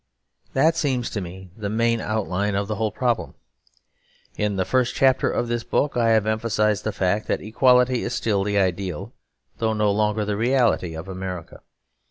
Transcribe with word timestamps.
That 0.53 0.75
seems 0.75 1.11
to 1.11 1.21
me 1.21 1.51
the 1.55 1.69
main 1.69 2.01
outline 2.01 2.55
of 2.55 2.67
the 2.67 2.77
whole 2.77 2.91
problem. 2.91 3.35
In 4.35 4.55
the 4.55 4.65
first 4.65 4.95
chapter 4.95 5.29
of 5.29 5.47
this 5.47 5.63
book, 5.63 5.95
I 5.95 6.09
have 6.09 6.25
emphasised 6.25 6.85
the 6.85 6.91
fact 6.91 7.27
that 7.27 7.39
equality 7.41 8.01
is 8.01 8.11
still 8.15 8.43
the 8.43 8.57
ideal 8.57 9.13
though 9.59 9.73
no 9.73 9.91
longer 9.91 10.25
the 10.25 10.37
reality 10.37 10.95
of 10.95 11.07
America. 11.07 11.61